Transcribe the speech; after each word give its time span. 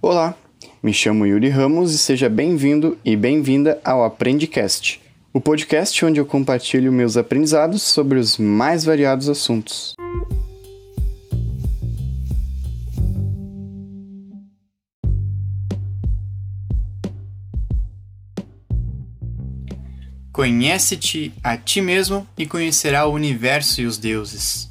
Olá, 0.00 0.36
me 0.80 0.94
chamo 0.94 1.26
Yuri 1.26 1.48
Ramos 1.48 1.92
e 1.92 1.98
seja 1.98 2.28
bem-vindo 2.28 2.96
e 3.04 3.16
bem-vinda 3.16 3.80
ao 3.84 4.04
Aprendicast, 4.04 5.02
o 5.32 5.40
podcast 5.40 6.04
onde 6.04 6.20
eu 6.20 6.24
compartilho 6.24 6.92
meus 6.92 7.16
aprendizados 7.16 7.82
sobre 7.82 8.16
os 8.16 8.38
mais 8.38 8.84
variados 8.84 9.28
assuntos. 9.28 9.96
Conhece-te 20.32 21.34
a 21.42 21.56
ti 21.56 21.80
mesmo 21.82 22.24
e 22.38 22.46
conhecerá 22.46 23.04
o 23.04 23.12
universo 23.12 23.80
e 23.80 23.86
os 23.86 23.98
deuses. 23.98 24.70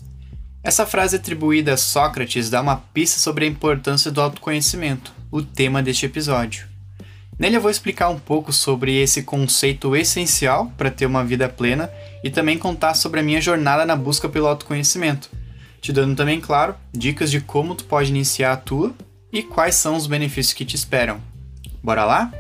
Essa 0.64 0.86
frase 0.86 1.18
atribuída 1.18 1.74
a 1.74 1.78
Sócrates 1.78 2.50
dá 2.50 2.62
uma 2.62 2.78
pista 2.78 3.20
sobre 3.20 3.44
a 3.44 3.48
importância 3.48 4.10
do 4.10 4.22
autoconhecimento, 4.22 5.17
o 5.32 5.42
tema 5.42 5.82
deste 5.82 6.06
episódio. 6.06 6.68
Nele 7.40 7.58
eu 7.58 7.62
vou 7.62 7.70
explicar 7.70 8.10
um 8.10 8.18
pouco 8.18 8.52
sobre 8.52 8.96
esse 8.96 9.22
conceito 9.22 9.96
essencial 9.96 10.72
para 10.76 10.90
ter 10.90 11.06
uma 11.06 11.24
vida 11.24 11.48
plena 11.48 11.90
e 12.24 12.30
também 12.30 12.58
contar 12.58 12.96
sobre 12.96 13.20
a 13.20 13.24
minha 13.24 13.40
jornada 13.40 13.86
na 13.86 13.96
busca 13.96 14.28
pelo 14.28 14.48
autoconhecimento, 14.48 15.30
te 15.80 15.94
dando 15.94 16.16
também, 16.16 16.42
claro, 16.42 16.76
dicas 16.92 17.30
de 17.30 17.40
como 17.40 17.76
tu 17.76 17.86
pode 17.86 18.10
iniciar 18.10 18.54
a 18.54 18.58
tua 18.58 18.94
e 19.32 19.44
quais 19.44 19.76
são 19.76 19.96
os 19.96 20.08
benefícios 20.08 20.54
que 20.54 20.66
te 20.66 20.76
esperam. 20.76 21.22
Bora 21.84 22.06
lá? 22.06 22.32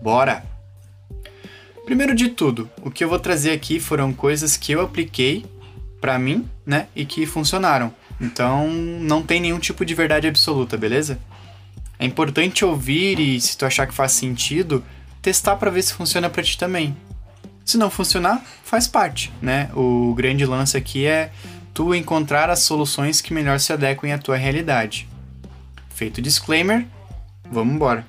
Bora! 0.00 0.42
Primeiro 1.84 2.14
de 2.14 2.28
tudo, 2.28 2.70
o 2.82 2.90
que 2.90 3.04
eu 3.04 3.08
vou 3.08 3.18
trazer 3.18 3.50
aqui 3.50 3.80
foram 3.80 4.12
coisas 4.12 4.56
que 4.56 4.72
eu 4.72 4.80
apliquei 4.80 5.44
para 6.00 6.18
mim, 6.18 6.48
né, 6.64 6.86
e 6.94 7.04
que 7.04 7.26
funcionaram. 7.26 7.92
Então, 8.20 8.68
não 8.68 9.22
tem 9.22 9.40
nenhum 9.40 9.58
tipo 9.58 9.84
de 9.84 9.94
verdade 9.94 10.26
absoluta, 10.26 10.76
beleza? 10.76 11.18
É 11.98 12.06
importante 12.06 12.64
ouvir 12.64 13.18
e, 13.18 13.40
se 13.40 13.58
tu 13.58 13.66
achar 13.66 13.86
que 13.86 13.92
faz 13.92 14.12
sentido, 14.12 14.84
testar 15.20 15.56
para 15.56 15.70
ver 15.70 15.82
se 15.82 15.92
funciona 15.92 16.30
para 16.30 16.42
ti 16.42 16.56
também. 16.56 16.96
Se 17.64 17.76
não 17.76 17.90
funcionar, 17.90 18.42
faz 18.62 18.86
parte, 18.86 19.32
né? 19.42 19.68
O 19.74 20.14
grande 20.14 20.46
lance 20.46 20.76
aqui 20.76 21.06
é 21.06 21.32
tu 21.74 21.94
encontrar 21.94 22.50
as 22.50 22.60
soluções 22.60 23.20
que 23.20 23.34
melhor 23.34 23.58
se 23.58 23.72
adequem 23.72 24.12
à 24.12 24.18
tua 24.18 24.36
realidade. 24.36 25.08
Feito 25.90 26.18
o 26.18 26.22
disclaimer, 26.22 26.86
vamos 27.50 27.74
embora. 27.74 28.06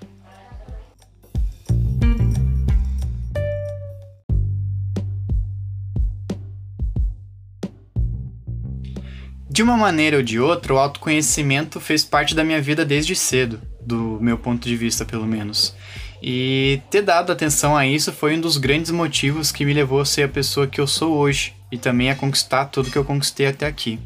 De 9.50 9.64
uma 9.64 9.76
maneira 9.76 10.18
ou 10.18 10.24
de 10.24 10.40
outra, 10.40 10.74
o 10.74 10.78
autoconhecimento 10.78 11.82
fez 11.82 12.06
parte 12.06 12.34
da 12.34 12.46
minha 12.46 12.62
vida 12.62 12.86
desde 12.86 13.14
cedo, 13.14 13.60
do 13.90 14.20
meu 14.22 14.38
ponto 14.38 14.68
de 14.68 14.76
vista, 14.76 15.04
pelo 15.04 15.26
menos. 15.26 15.76
E 16.22 16.82
ter 16.92 17.02
dado 17.02 17.32
atenção 17.32 17.76
a 17.76 17.88
isso 17.88 18.14
foi 18.14 18.36
um 18.36 18.42
dos 18.42 18.58
grandes 18.58 18.92
motivos 18.92 19.52
que 19.52 19.66
me 19.66 19.74
levou 19.74 20.00
a 20.00 20.06
ser 20.06 20.24
a 20.24 20.30
pessoa 20.30 20.68
que 20.68 20.80
eu 20.80 20.86
sou 20.86 21.18
hoje 21.18 21.54
e 21.72 21.78
também 21.78 22.12
a 22.12 22.16
conquistar 22.16 22.66
tudo 22.66 22.92
que 22.92 22.98
eu 22.98 23.06
conquistei 23.06 23.48
até 23.48 23.66
aqui. 23.66 24.00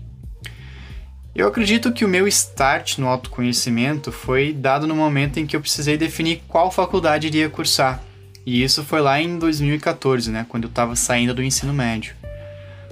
Eu 1.35 1.47
acredito 1.47 1.91
que 1.91 2.05
o 2.05 2.07
meu 2.07 2.27
start 2.27 2.99
no 2.99 3.07
autoconhecimento 3.07 4.11
foi 4.11 4.53
dado 4.53 4.85
no 4.85 4.95
momento 4.95 5.39
em 5.39 5.47
que 5.47 5.55
eu 5.55 5.61
precisei 5.61 5.97
definir 5.97 6.43
qual 6.47 6.71
faculdade 6.71 7.27
iria 7.27 7.49
cursar. 7.49 8.01
E 8.45 8.63
isso 8.63 8.83
foi 8.83 9.01
lá 9.01 9.19
em 9.19 9.39
2014, 9.39 10.29
né, 10.29 10.45
quando 10.47 10.65
eu 10.65 10.69
estava 10.69 10.95
saindo 10.95 11.33
do 11.33 11.41
ensino 11.41 11.73
médio. 11.73 12.13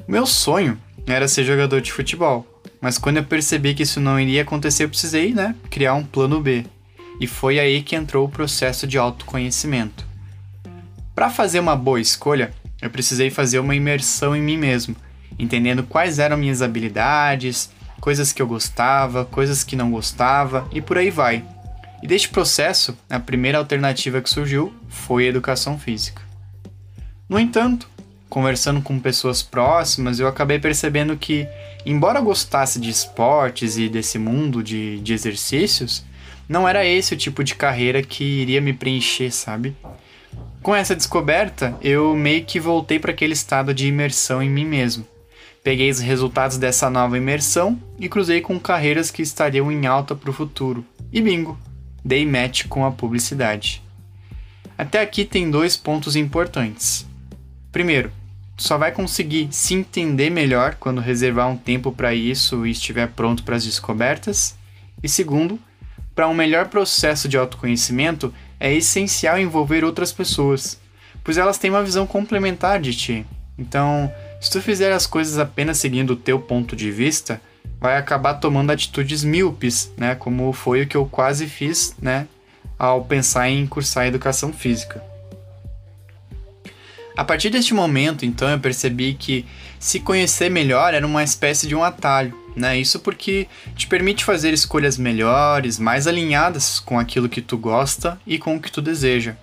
O 0.08 0.12
meu 0.12 0.26
sonho 0.26 0.78
era 1.06 1.28
ser 1.28 1.44
jogador 1.44 1.82
de 1.82 1.92
futebol. 1.92 2.48
Mas 2.82 2.98
quando 2.98 3.18
eu 3.18 3.24
percebi 3.24 3.76
que 3.76 3.84
isso 3.84 4.00
não 4.00 4.20
iria 4.20 4.42
acontecer, 4.42 4.86
eu 4.86 4.90
precisei, 4.90 5.34
né, 5.34 5.56
criar 5.70 5.94
um 5.94 6.04
plano 6.04 6.42
B. 6.42 6.66
E 7.22 7.28
foi 7.28 7.60
aí 7.60 7.84
que 7.84 7.96
entrou 7.96 8.26
o 8.26 8.30
processo 8.30 8.88
de 8.88 8.98
autoconhecimento. 8.98 10.08
Para 11.14 11.30
fazer 11.30 11.60
uma 11.60 11.76
boa 11.76 12.02
escolha, 12.02 12.52
eu 12.82 12.90
precisei 12.90 13.30
fazer 13.30 13.60
uma 13.60 13.76
imersão 13.76 14.36
em 14.36 14.42
mim 14.42 14.58
mesmo, 14.58 14.96
entendendo 15.38 15.84
quais 15.84 16.18
eram 16.18 16.36
minhas 16.36 16.64
habilidades, 16.64 17.70
coisas 18.00 18.34
que 18.34 18.42
eu 18.42 18.48
gostava, 18.48 19.24
coisas 19.24 19.64
que 19.64 19.76
não 19.76 19.92
gostava 19.92 20.68
e 20.72 20.82
por 20.82 20.98
aí 20.98 21.12
vai. 21.12 21.46
E 22.02 22.08
deste 22.08 22.28
processo, 22.28 22.98
a 23.08 23.20
primeira 23.20 23.60
alternativa 23.60 24.20
que 24.20 24.28
surgiu 24.28 24.74
foi 24.90 25.26
a 25.26 25.30
educação 25.30 25.78
física. 25.78 26.24
No 27.30 27.40
entanto, 27.40 27.88
conversando 28.32 28.82
com 28.82 29.00
pessoas 29.00 29.44
próximas, 29.44 30.20
eu 30.20 30.28
acabei 30.28 30.58
percebendo 30.58 31.16
que, 31.16 31.48
embora 31.86 32.18
eu 32.18 32.24
gostasse 32.24 32.80
de 32.80 32.90
esportes 32.90 33.78
e 33.78 33.88
desse 33.88 34.18
mundo 34.18 34.64
de, 34.64 35.00
de 35.02 35.14
exercícios, 35.14 36.04
não 36.52 36.68
era 36.68 36.86
esse 36.86 37.14
o 37.14 37.18
tipo 37.18 37.46
de 37.46 37.56
carreira 37.56 38.04
que 38.04 38.26
iria 38.26 38.60
me 38.60 38.74
preencher, 38.74 39.32
sabe? 39.32 39.74
Com 40.62 40.76
essa 40.76 40.94
descoberta, 40.94 41.78
eu 41.82 42.14
meio 42.14 42.44
que 42.44 42.60
voltei 42.60 43.00
para 43.00 43.12
aquele 43.12 43.32
estado 43.32 43.74
de 43.74 43.88
imersão 43.88 44.44
em 44.44 44.50
mim 44.50 44.66
mesmo. 44.66 45.08
Peguei 45.64 45.90
os 45.90 46.00
resultados 46.00 46.58
dessa 46.58 46.90
nova 46.90 47.18
imersão 47.18 47.82
e 47.98 48.10
cruzei 48.10 48.42
com 48.42 48.60
carreiras 48.60 49.10
que 49.10 49.22
estariam 49.22 49.72
em 49.72 49.86
alta 49.86 50.14
para 50.14 50.30
o 50.30 50.34
futuro. 50.34 50.84
E 51.10 51.22
bingo! 51.22 51.58
Dei 52.04 52.26
match 52.26 52.68
com 52.68 52.86
a 52.86 52.92
publicidade. 52.92 53.82
Até 54.78 55.00
aqui 55.00 55.24
tem 55.24 55.50
dois 55.50 55.78
pontos 55.78 56.18
importantes. 56.18 57.08
Primeiro, 57.72 58.12
só 58.58 58.78
vai 58.78 58.92
conseguir 58.92 59.48
se 59.52 59.74
entender 59.74 60.30
melhor 60.30 60.76
quando 60.76 61.00
reservar 61.00 61.48
um 61.48 61.56
tempo 61.56 61.94
para 61.94 62.14
isso 62.14 62.68
e 62.68 62.72
estiver 62.72 63.08
pronto 63.08 63.42
para 63.42 63.56
as 63.56 63.64
descobertas. 63.64 64.58
E 65.02 65.08
segundo, 65.08 65.58
para 66.22 66.30
um 66.30 66.36
melhor 66.36 66.68
processo 66.68 67.28
de 67.28 67.36
autoconhecimento, 67.36 68.32
é 68.60 68.72
essencial 68.72 69.40
envolver 69.40 69.84
outras 69.84 70.12
pessoas, 70.12 70.80
pois 71.24 71.36
elas 71.36 71.58
têm 71.58 71.72
uma 71.72 71.84
visão 71.84 72.06
complementar 72.06 72.80
de 72.80 72.94
ti. 72.94 73.26
Então, 73.58 74.14
se 74.40 74.52
tu 74.52 74.62
fizer 74.62 74.92
as 74.92 75.08
coisas 75.08 75.40
apenas 75.40 75.80
seguindo 75.80 76.12
o 76.12 76.16
teu 76.16 76.40
ponto 76.40 76.76
de 76.76 76.92
vista, 76.92 77.42
vai 77.80 77.98
acabar 77.98 78.36
tomando 78.36 78.70
atitudes 78.70 79.24
míopes, 79.24 79.92
né, 79.98 80.14
como 80.14 80.54
foi 80.54 80.84
o 80.84 80.88
que 80.88 80.96
eu 80.96 81.08
quase 81.08 81.48
fiz, 81.48 81.96
né, 82.00 82.28
ao 82.78 83.04
pensar 83.04 83.50
em 83.50 83.66
cursar 83.66 84.06
educação 84.06 84.54
física. 84.54 85.04
A 87.18 87.24
partir 87.24 87.50
deste 87.50 87.74
momento, 87.74 88.28
então, 88.28 88.48
eu 88.48 88.60
percebi 88.60 89.16
que 89.16 89.44
se 89.80 90.00
conhecer 90.00 90.52
melhor 90.52 90.94
era 90.94 91.08
uma 91.08 91.24
espécie 91.24 91.68
de 91.68 91.74
um 91.74 91.84
atalho, 91.84 92.40
né? 92.56 92.78
Isso 92.78 93.00
porque 93.00 93.48
te 93.76 93.88
permite 93.88 94.24
fazer 94.24 94.54
escolhas 94.54 94.98
melhores, 94.98 95.80
mais 95.80 96.08
alinhadas 96.08 96.80
com 96.80 97.00
aquilo 97.00 97.30
que 97.30 97.42
tu 97.42 97.58
gosta 97.58 98.20
e 98.26 98.38
com 98.38 98.56
o 98.56 98.62
que 98.62 98.72
tu 98.72 98.82
deseja. 98.82 99.36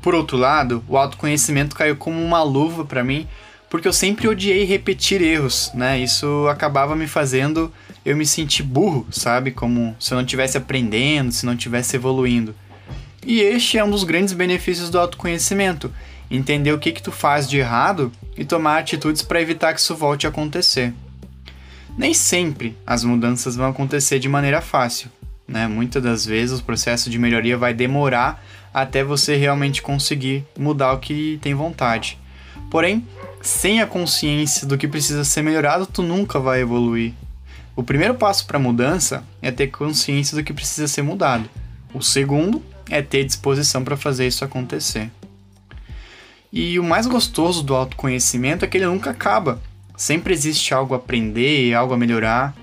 Por 0.00 0.14
outro 0.14 0.36
lado, 0.36 0.84
o 0.88 0.96
autoconhecimento 0.96 1.76
caiu 1.76 1.96
como 1.96 2.22
uma 2.22 2.42
luva 2.42 2.84
para 2.84 3.04
mim, 3.04 3.28
porque 3.70 3.86
eu 3.86 3.92
sempre 3.92 4.28
odiei 4.28 4.64
repetir 4.64 5.22
erros, 5.22 5.70
né? 5.74 5.98
Isso 5.98 6.46
acabava 6.48 6.96
me 6.96 7.06
fazendo 7.06 7.72
eu 8.04 8.16
me 8.16 8.26
sentir 8.26 8.64
burro, 8.64 9.06
sabe? 9.10 9.52
Como 9.52 9.96
se 9.98 10.12
eu 10.12 10.16
não 10.16 10.24
estivesse 10.24 10.58
aprendendo, 10.58 11.32
se 11.32 11.46
não 11.46 11.54
estivesse 11.54 11.96
evoluindo. 11.96 12.54
E 13.24 13.40
este 13.40 13.78
é 13.78 13.84
um 13.84 13.90
dos 13.90 14.02
grandes 14.02 14.34
benefícios 14.34 14.90
do 14.90 14.98
autoconhecimento 14.98 15.92
entender 16.36 16.72
o 16.72 16.78
que 16.78 16.92
que 16.92 17.02
tu 17.02 17.12
faz 17.12 17.48
de 17.48 17.58
errado 17.58 18.10
e 18.36 18.44
tomar 18.44 18.78
atitudes 18.78 19.22
para 19.22 19.40
evitar 19.40 19.74
que 19.74 19.80
isso 19.80 19.94
volte 19.94 20.26
a 20.26 20.30
acontecer. 20.30 20.92
Nem 21.96 22.14
sempre 22.14 22.76
as 22.86 23.04
mudanças 23.04 23.54
vão 23.56 23.68
acontecer 23.68 24.18
de 24.18 24.28
maneira 24.28 24.60
fácil, 24.60 25.10
né? 25.46 25.66
Muitas 25.66 26.02
das 26.02 26.24
vezes 26.24 26.60
o 26.60 26.64
processo 26.64 27.10
de 27.10 27.18
melhoria 27.18 27.56
vai 27.58 27.74
demorar 27.74 28.42
até 28.72 29.04
você 29.04 29.36
realmente 29.36 29.82
conseguir 29.82 30.44
mudar 30.58 30.92
o 30.92 30.98
que 30.98 31.38
tem 31.42 31.54
vontade. 31.54 32.18
Porém, 32.70 33.06
sem 33.42 33.82
a 33.82 33.86
consciência 33.86 34.66
do 34.66 34.78
que 34.78 34.88
precisa 34.88 35.24
ser 35.24 35.42
melhorado, 35.42 35.86
tu 35.86 36.02
nunca 36.02 36.40
vai 36.40 36.60
evoluir. 36.60 37.12
O 37.76 37.82
primeiro 37.82 38.14
passo 38.14 38.46
para 38.46 38.56
a 38.56 38.60
mudança 38.60 39.24
é 39.42 39.50
ter 39.50 39.66
consciência 39.66 40.36
do 40.36 40.44
que 40.44 40.52
precisa 40.52 40.88
ser 40.88 41.02
mudado. 41.02 41.48
O 41.92 42.00
segundo 42.02 42.62
é 42.88 43.02
ter 43.02 43.24
disposição 43.24 43.84
para 43.84 43.96
fazer 43.96 44.26
isso 44.26 44.44
acontecer. 44.44 45.10
E 46.52 46.78
o 46.78 46.84
mais 46.84 47.06
gostoso 47.06 47.62
do 47.62 47.74
autoconhecimento 47.74 48.64
é 48.64 48.68
que 48.68 48.76
ele 48.76 48.86
nunca 48.86 49.10
acaba. 49.10 49.60
Sempre 50.02 50.34
existe 50.34 50.74
algo 50.74 50.94
a 50.94 50.96
aprender, 50.96 51.72
algo 51.74 51.94
a 51.94 51.96
melhorar. 51.96 52.56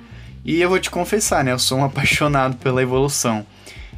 E 0.43 0.59
eu 0.59 0.67
vou 0.67 0.77
te 0.77 0.91
confessar, 0.91 1.41
né? 1.41 1.53
Eu 1.53 1.57
sou 1.57 1.77
um 1.77 1.85
apaixonado 1.85 2.57
pela 2.57 2.81
evolução. 2.81 3.45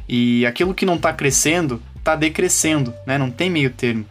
E 0.08 0.46
aquilo 0.46 0.72
que 0.72 0.86
não 0.86 0.94
está 0.94 1.12
crescendo, 1.12 1.82
está 1.98 2.14
decrescendo, 2.14 2.94
né? 3.04 3.18
Não 3.18 3.32
tem 3.32 3.50
meio 3.50 3.70
termo. 3.70 4.06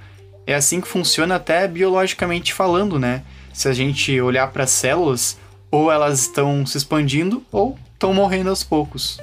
É 0.46 0.54
assim 0.54 0.82
que 0.82 0.88
funciona 0.90 1.36
até 1.36 1.66
biologicamente 1.66 2.54
falando, 2.54 3.00
né? 3.00 3.24
Se 3.54 3.70
a 3.70 3.74
gente 3.74 4.20
olhar 4.20 4.52
para 4.52 4.66
as 4.66 4.72
células, 4.72 5.40
ou 5.72 5.90
elas 5.90 6.20
estão 6.20 6.66
se 6.66 6.78
expandindo 6.78 7.42
ou 7.54 7.80
estão 7.94 8.14
morrendo 8.14 8.50
aos 8.50 8.66
poucos. 8.66 9.18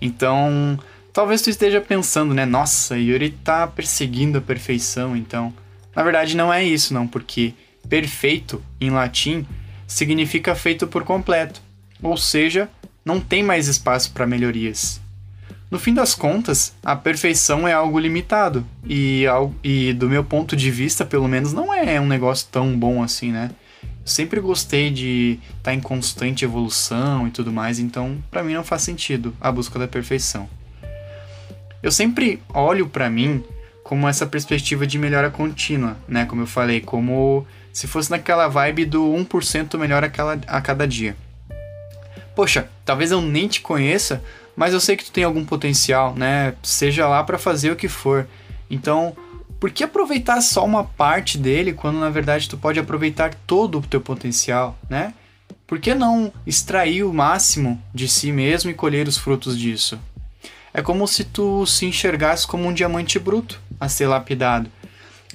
Então, 0.00 0.78
Talvez 1.12 1.42
tu 1.42 1.50
esteja 1.50 1.82
pensando, 1.82 2.32
né? 2.32 2.46
Nossa, 2.46 2.96
Yuri 2.96 3.30
tá 3.30 3.66
perseguindo 3.66 4.38
a 4.38 4.40
perfeição, 4.40 5.14
então. 5.14 5.52
Na 5.94 6.02
verdade, 6.02 6.34
não 6.34 6.52
é 6.52 6.64
isso, 6.64 6.92
não, 6.92 7.06
porque 7.06 7.54
perfeito 7.88 8.62
em 8.80 8.90
latim 8.90 9.46
significa 9.86 10.54
feito 10.54 10.86
por 10.86 11.04
completo, 11.04 11.60
ou 12.02 12.16
seja, 12.16 12.68
não 13.04 13.20
tem 13.20 13.42
mais 13.42 13.68
espaço 13.68 14.12
para 14.12 14.26
melhorias. 14.26 15.00
No 15.70 15.78
fim 15.80 15.92
das 15.92 16.14
contas, 16.14 16.74
a 16.84 16.94
perfeição 16.94 17.66
é 17.66 17.72
algo 17.72 17.98
limitado. 17.98 18.64
E, 18.84 19.24
e 19.64 19.92
do 19.92 20.08
meu 20.08 20.22
ponto 20.22 20.54
de 20.56 20.70
vista, 20.70 21.04
pelo 21.04 21.26
menos, 21.26 21.52
não 21.52 21.74
é 21.74 22.00
um 22.00 22.06
negócio 22.06 22.46
tão 22.50 22.78
bom 22.78 23.02
assim, 23.02 23.32
né? 23.32 23.50
Sempre 24.04 24.40
gostei 24.40 24.90
de 24.90 25.40
estar 25.48 25.62
tá 25.64 25.74
em 25.74 25.80
constante 25.80 26.44
evolução 26.44 27.26
e 27.26 27.30
tudo 27.32 27.52
mais, 27.52 27.80
então 27.80 28.22
para 28.30 28.44
mim 28.44 28.54
não 28.54 28.62
faz 28.62 28.82
sentido 28.82 29.34
a 29.40 29.50
busca 29.50 29.80
da 29.80 29.88
perfeição. 29.88 30.48
Eu 31.82 31.90
sempre 31.90 32.40
olho 32.54 32.88
para 32.88 33.10
mim 33.10 33.42
como 33.82 34.08
essa 34.08 34.24
perspectiva 34.24 34.86
de 34.86 34.98
melhora 34.98 35.30
contínua, 35.30 35.96
né? 36.06 36.24
Como 36.24 36.42
eu 36.42 36.46
falei, 36.46 36.80
como 36.80 37.44
se 37.76 37.86
fosse 37.86 38.10
naquela 38.10 38.48
vibe 38.48 38.86
do 38.86 39.02
1% 39.02 39.76
melhor 39.76 40.02
a, 40.02 40.08
a 40.46 40.60
cada 40.62 40.88
dia. 40.88 41.14
Poxa, 42.34 42.70
talvez 42.86 43.10
eu 43.10 43.20
nem 43.20 43.46
te 43.48 43.60
conheça, 43.60 44.24
mas 44.56 44.72
eu 44.72 44.80
sei 44.80 44.96
que 44.96 45.04
tu 45.04 45.12
tem 45.12 45.24
algum 45.24 45.44
potencial, 45.44 46.14
né? 46.14 46.54
Seja 46.62 47.06
lá 47.06 47.22
para 47.22 47.36
fazer 47.36 47.70
o 47.70 47.76
que 47.76 47.86
for. 47.86 48.26
Então, 48.70 49.14
por 49.60 49.70
que 49.70 49.84
aproveitar 49.84 50.40
só 50.40 50.64
uma 50.64 50.84
parte 50.84 51.36
dele 51.36 51.74
quando 51.74 52.00
na 52.00 52.08
verdade 52.08 52.48
tu 52.48 52.56
pode 52.56 52.80
aproveitar 52.80 53.34
todo 53.46 53.76
o 53.76 53.82
teu 53.82 54.00
potencial, 54.00 54.78
né? 54.88 55.12
Por 55.66 55.78
que 55.78 55.94
não 55.94 56.32
extrair 56.46 57.04
o 57.04 57.12
máximo 57.12 57.78
de 57.92 58.08
si 58.08 58.32
mesmo 58.32 58.70
e 58.70 58.74
colher 58.74 59.06
os 59.06 59.18
frutos 59.18 59.58
disso? 59.58 60.00
É 60.72 60.80
como 60.80 61.06
se 61.06 61.24
tu 61.24 61.66
se 61.66 61.84
enxergasse 61.84 62.46
como 62.46 62.66
um 62.66 62.72
diamante 62.72 63.18
bruto 63.18 63.60
a 63.78 63.86
ser 63.86 64.06
lapidado. 64.06 64.70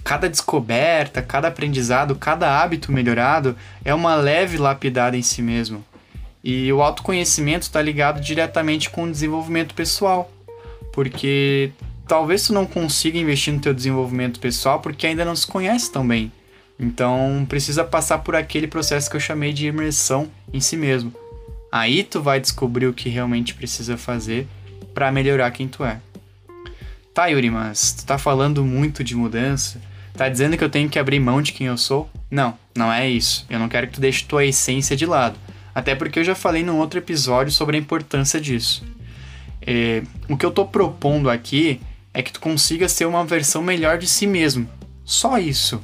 Cada 0.03 0.29
descoberta, 0.29 1.21
cada 1.21 1.47
aprendizado, 1.47 2.15
cada 2.15 2.61
hábito 2.61 2.91
melhorado 2.91 3.55
é 3.85 3.93
uma 3.93 4.15
leve 4.15 4.57
lapidada 4.57 5.15
em 5.15 5.21
si 5.21 5.41
mesmo. 5.41 5.83
E 6.43 6.71
o 6.73 6.81
autoconhecimento 6.81 7.63
está 7.63 7.81
ligado 7.81 8.19
diretamente 8.19 8.89
com 8.89 9.03
o 9.03 9.11
desenvolvimento 9.11 9.75
pessoal, 9.75 10.31
porque 10.91 11.71
talvez 12.07 12.47
tu 12.47 12.53
não 12.53 12.65
consiga 12.65 13.19
investir 13.19 13.53
no 13.53 13.59
teu 13.59 13.73
desenvolvimento 13.73 14.39
pessoal 14.39 14.79
porque 14.79 15.05
ainda 15.05 15.23
não 15.23 15.35
se 15.35 15.45
conhece 15.45 15.91
tão 15.91 16.07
bem. 16.07 16.31
Então 16.79 17.45
precisa 17.47 17.83
passar 17.83 18.17
por 18.19 18.35
aquele 18.35 18.67
processo 18.67 19.09
que 19.09 19.15
eu 19.15 19.21
chamei 19.21 19.53
de 19.53 19.67
imersão 19.67 20.31
em 20.51 20.59
si 20.59 20.75
mesmo. 20.75 21.13
Aí 21.71 22.03
tu 22.03 22.21
vai 22.21 22.39
descobrir 22.39 22.87
o 22.87 22.93
que 22.93 23.07
realmente 23.07 23.53
precisa 23.53 23.95
fazer 23.95 24.47
para 24.93 25.11
melhorar 25.11 25.51
quem 25.51 25.67
tu 25.67 25.85
é. 25.85 26.01
Tá, 27.13 27.27
Yuri, 27.27 27.49
mas 27.49 27.91
tu 27.93 28.05
tá 28.05 28.17
falando 28.17 28.65
muito 28.65 29.03
de 29.03 29.15
mudança. 29.15 29.79
Tá 30.13 30.29
dizendo 30.29 30.57
que 30.57 30.63
eu 30.63 30.69
tenho 30.69 30.89
que 30.89 30.99
abrir 30.99 31.19
mão 31.19 31.41
de 31.41 31.53
quem 31.53 31.67
eu 31.67 31.77
sou? 31.77 32.09
Não, 32.29 32.57
não 32.75 32.91
é 32.91 33.09
isso. 33.09 33.45
Eu 33.49 33.59
não 33.59 33.69
quero 33.69 33.87
que 33.87 33.93
tu 33.93 34.01
deixe 34.01 34.25
tua 34.25 34.45
essência 34.45 34.95
de 34.95 35.05
lado. 35.05 35.37
Até 35.73 35.95
porque 35.95 36.19
eu 36.19 36.23
já 36.23 36.35
falei 36.35 36.63
num 36.63 36.77
outro 36.77 36.99
episódio 36.99 37.51
sobre 37.51 37.77
a 37.77 37.79
importância 37.79 38.39
disso. 38.39 38.83
É, 39.61 40.03
o 40.29 40.35
que 40.35 40.45
eu 40.45 40.51
tô 40.51 40.65
propondo 40.65 41.29
aqui 41.29 41.79
é 42.13 42.21
que 42.21 42.31
tu 42.31 42.39
consiga 42.39 42.89
ser 42.89 43.05
uma 43.05 43.23
versão 43.25 43.61
melhor 43.61 43.97
de 43.97 44.07
si 44.07 44.27
mesmo. 44.27 44.67
Só 45.05 45.37
isso. 45.37 45.81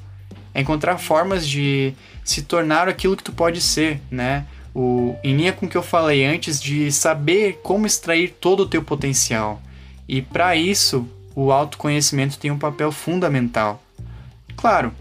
É 0.53 0.61
encontrar 0.61 0.97
formas 0.97 1.47
de 1.47 1.93
se 2.23 2.41
tornar 2.41 2.89
aquilo 2.89 3.15
que 3.15 3.23
tu 3.23 3.31
pode 3.31 3.61
ser, 3.61 4.01
né? 4.11 4.45
O, 4.75 5.15
em 5.23 5.35
linha 5.35 5.53
com 5.53 5.65
o 5.65 5.69
que 5.69 5.77
eu 5.77 5.83
falei 5.83 6.25
antes 6.25 6.61
de 6.61 6.91
saber 6.91 7.59
como 7.63 7.87
extrair 7.87 8.35
todo 8.39 8.61
o 8.61 8.67
teu 8.67 8.83
potencial. 8.83 9.61
E 10.07 10.21
para 10.21 10.55
isso, 10.55 11.07
o 11.35 11.51
autoconhecimento 11.51 12.37
tem 12.37 12.51
um 12.51 12.57
papel 12.57 12.91
fundamental. 12.91 13.81
Claro, 14.57 14.91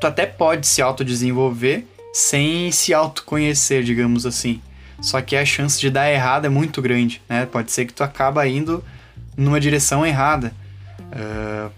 tu 0.00 0.06
até 0.06 0.26
pode 0.26 0.66
se 0.66 0.82
autodesenvolver 0.82 1.86
sem 2.12 2.70
se 2.72 2.92
autoconhecer, 2.92 3.82
digamos 3.82 4.26
assim. 4.26 4.60
Só 5.00 5.22
que 5.22 5.36
a 5.36 5.44
chance 5.44 5.80
de 5.80 5.90
dar 5.90 6.10
errado 6.10 6.44
é 6.44 6.48
muito 6.48 6.82
grande, 6.82 7.22
né? 7.28 7.46
Pode 7.46 7.70
ser 7.70 7.86
que 7.86 7.92
tu 7.92 8.02
acaba 8.02 8.46
indo 8.46 8.84
numa 9.36 9.60
direção 9.60 10.04
errada. 10.04 10.52
Uh, 11.00 11.70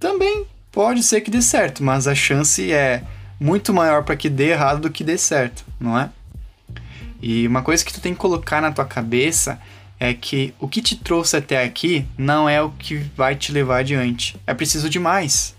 também 0.00 0.44
pode 0.72 1.02
ser 1.04 1.20
que 1.20 1.30
dê 1.30 1.40
certo, 1.40 1.82
mas 1.84 2.08
a 2.08 2.14
chance 2.14 2.72
é 2.72 3.04
muito 3.38 3.72
maior 3.72 4.02
para 4.02 4.16
que 4.16 4.28
dê 4.28 4.50
errado 4.50 4.80
do 4.80 4.90
que 4.90 5.04
dê 5.04 5.16
certo, 5.16 5.64
não 5.78 5.96
é? 5.96 6.10
E 7.22 7.46
uma 7.46 7.62
coisa 7.62 7.84
que 7.84 7.92
tu 7.92 8.00
tem 8.00 8.12
que 8.12 8.18
colocar 8.18 8.60
na 8.60 8.72
tua 8.72 8.84
cabeça 8.84 9.60
é 9.98 10.12
que 10.12 10.52
o 10.58 10.68
que 10.68 10.82
te 10.82 10.96
trouxe 10.96 11.36
até 11.36 11.62
aqui 11.62 12.04
não 12.18 12.48
é 12.48 12.60
o 12.60 12.70
que 12.70 12.96
vai 13.16 13.36
te 13.36 13.52
levar 13.52 13.78
adiante. 13.78 14.36
É 14.46 14.52
preciso 14.52 14.90
de 14.90 14.98
mais. 14.98 15.53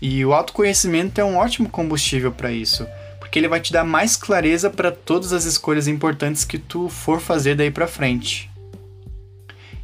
E 0.00 0.24
o 0.24 0.32
autoconhecimento 0.32 1.20
é 1.20 1.24
um 1.24 1.36
ótimo 1.36 1.68
combustível 1.68 2.32
para 2.32 2.52
isso 2.52 2.86
porque 3.26 3.40
ele 3.40 3.48
vai 3.48 3.60
te 3.60 3.72
dar 3.72 3.84
mais 3.84 4.16
clareza 4.16 4.70
para 4.70 4.92
todas 4.92 5.32
as 5.32 5.44
escolhas 5.44 5.88
importantes 5.88 6.44
que 6.44 6.58
tu 6.58 6.88
for 6.88 7.20
fazer 7.20 7.56
daí 7.56 7.72
para 7.72 7.88
frente. 7.88 8.48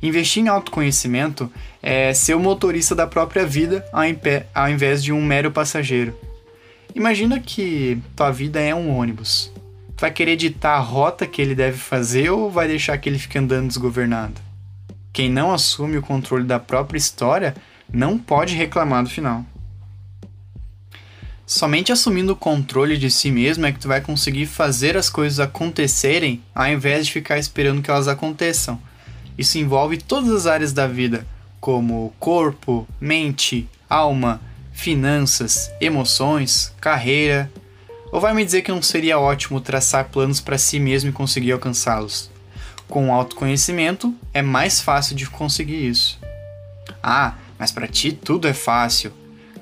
Investir 0.00 0.44
em 0.44 0.48
autoconhecimento 0.48 1.52
é 1.82 2.14
ser 2.14 2.34
o 2.34 2.40
motorista 2.40 2.94
da 2.94 3.06
própria 3.06 3.44
vida 3.44 3.84
ao 4.54 4.68
invés 4.70 5.02
de 5.02 5.12
um 5.12 5.20
mero 5.20 5.50
passageiro. 5.50 6.16
Imagina 6.94 7.40
que 7.40 8.00
tua 8.14 8.30
vida 8.30 8.60
é 8.60 8.74
um 8.74 8.96
ônibus. 8.96 9.52
Tu 9.96 10.00
vai 10.00 10.10
querer 10.10 10.36
ditar 10.36 10.76
a 10.76 10.80
rota 10.80 11.26
que 11.26 11.42
ele 11.42 11.54
deve 11.54 11.76
fazer 11.76 12.30
ou 12.30 12.48
vai 12.48 12.68
deixar 12.68 12.96
que 12.96 13.08
ele 13.08 13.18
fique 13.18 13.38
andando 13.38 13.68
desgovernado? 13.68 14.40
Quem 15.12 15.28
não 15.28 15.52
assume 15.52 15.98
o 15.98 16.02
controle 16.02 16.44
da 16.44 16.58
própria 16.58 16.96
história 16.96 17.54
não 17.92 18.16
pode 18.16 18.54
reclamar 18.54 19.02
do 19.02 19.10
final. 19.10 19.44
Somente 21.46 21.92
assumindo 21.92 22.32
o 22.32 22.36
controle 22.36 22.96
de 22.96 23.10
si 23.10 23.30
mesmo 23.30 23.66
é 23.66 23.72
que 23.72 23.80
tu 23.80 23.88
vai 23.88 24.00
conseguir 24.00 24.46
fazer 24.46 24.96
as 24.96 25.10
coisas 25.10 25.40
acontecerem 25.40 26.42
ao 26.54 26.68
invés 26.68 27.06
de 27.06 27.12
ficar 27.12 27.38
esperando 27.38 27.82
que 27.82 27.90
elas 27.90 28.08
aconteçam. 28.08 28.80
Isso 29.36 29.58
envolve 29.58 29.96
todas 29.98 30.30
as 30.30 30.46
áreas 30.46 30.72
da 30.72 30.86
vida, 30.86 31.26
como 31.60 32.12
corpo, 32.18 32.86
mente, 33.00 33.68
alma, 33.88 34.40
finanças, 34.72 35.70
emoções, 35.80 36.72
carreira. 36.80 37.50
Ou 38.12 38.20
vai 38.20 38.34
me 38.34 38.44
dizer 38.44 38.62
que 38.62 38.70
não 38.70 38.82
seria 38.82 39.18
ótimo 39.18 39.60
traçar 39.60 40.08
planos 40.10 40.40
para 40.40 40.58
si 40.58 40.78
mesmo 40.78 41.10
e 41.10 41.12
conseguir 41.12 41.52
alcançá-los? 41.52 42.30
Com 42.88 43.12
autoconhecimento 43.12 44.14
é 44.34 44.42
mais 44.42 44.80
fácil 44.80 45.16
de 45.16 45.28
conseguir 45.28 45.88
isso. 45.88 46.20
Ah, 47.02 47.34
mas 47.58 47.72
para 47.72 47.88
ti 47.88 48.12
tudo 48.12 48.46
é 48.46 48.52
fácil. 48.52 49.12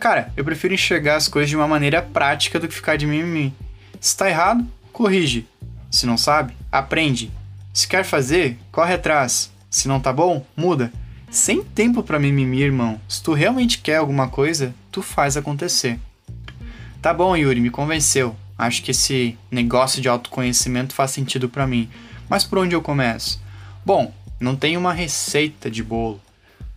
Cara, 0.01 0.33
eu 0.35 0.43
prefiro 0.43 0.73
enxergar 0.73 1.17
as 1.17 1.29
coisas 1.29 1.51
de 1.51 1.57
uma 1.57 1.69
maneira 1.69 2.01
prática 2.01 2.59
do 2.59 2.67
que 2.67 2.73
ficar 2.75 2.97
de 2.97 3.07
mimimi. 3.07 3.53
Se 4.01 4.17
tá 4.17 4.31
errado, 4.31 4.67
corrige. 4.95 5.47
Se 5.91 6.07
não 6.07 6.17
sabe, 6.17 6.57
aprende. 6.73 7.31
Se 7.71 7.87
quer 7.87 8.03
fazer, 8.03 8.57
corre 8.73 8.95
atrás. 8.95 9.53
Se 9.69 9.89
não 9.89 10.01
tá 10.01 10.11
bom, 10.11 10.43
muda. 10.57 10.91
Sem 11.31 11.63
tempo 11.63 12.03
para 12.03 12.19
mimimi, 12.19 12.63
irmão. 12.63 12.99
Se 13.07 13.23
tu 13.23 13.35
realmente 13.35 13.77
quer 13.81 13.97
alguma 13.97 14.27
coisa, 14.27 14.75
tu 14.91 15.03
faz 15.03 15.37
acontecer. 15.37 16.01
Tá 17.03 17.13
bom, 17.13 17.37
Yuri, 17.37 17.61
me 17.61 17.69
convenceu. 17.69 18.35
Acho 18.57 18.83
que 18.83 18.93
esse 18.93 19.37
negócio 19.51 20.01
de 20.01 20.09
autoconhecimento 20.09 20.95
faz 20.95 21.11
sentido 21.11 21.47
para 21.47 21.67
mim. 21.67 21.91
Mas 22.27 22.43
por 22.43 22.57
onde 22.57 22.75
eu 22.75 22.81
começo? 22.81 23.39
Bom, 23.85 24.15
não 24.41 24.57
tem 24.57 24.79
uma 24.79 24.95
receita 24.95 25.71
de 25.71 25.83
bolo 25.83 26.19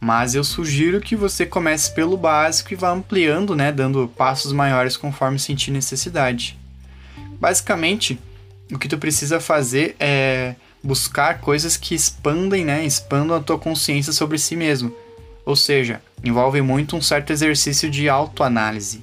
mas 0.03 0.36
eu 0.36 0.43
sugiro 0.43 1.00
que 1.00 1.15
você 1.15 1.45
comece 1.45 1.89
pelo 1.93 2.17
básico 2.17 2.74
e 2.74 2.75
vá 2.75 2.91
ampliando, 2.91 3.55
né, 3.55 3.72
dando 3.72 4.05
passos 4.17 4.51
maiores 4.51 4.98
conforme 4.98 5.39
sentir 5.39 5.72
necessidade. 5.72 6.60
Basicamente, 7.39 8.19
o 8.69 8.77
que 8.77 8.89
tu 8.89 8.98
precisa 8.98 9.39
fazer 9.39 9.95
é 9.98 10.55
buscar 10.83 11.39
coisas 11.39 11.77
que 11.77 11.95
expandem, 11.95 12.65
né, 12.65 12.86
expandam 12.86 13.38
a 13.38 13.39
tua 13.39 13.57
consciência 13.57 14.12
sobre 14.12 14.38
si 14.38 14.57
mesmo. 14.57 14.93
Ou 15.45 15.55
seja, 15.55 16.01
envolve 16.22 16.62
muito 16.62 16.98
um 16.98 17.01
certo 17.01 17.31
exercício 17.31 17.89
de 17.89 18.10
autoanálise. 18.10 19.01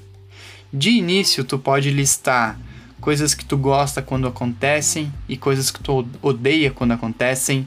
De 0.71 0.91
início, 0.91 1.45
tu 1.45 1.59
pode 1.59 1.91
listar 1.91 2.61
coisas 3.01 3.33
que 3.33 3.47
tu 3.47 3.57
gosta 3.57 4.03
quando 4.03 4.29
acontecem 4.29 5.11
e 5.27 5.39
coisas 5.39 5.71
que 5.71 5.81
tu 5.81 6.07
odeia 6.21 6.71
quando 6.71 6.93
acontecem, 6.93 7.67